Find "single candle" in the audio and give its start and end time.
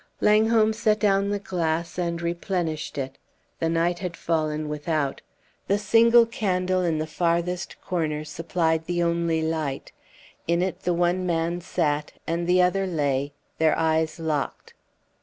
5.77-6.81